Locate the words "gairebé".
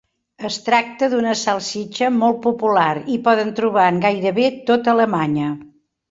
4.07-4.47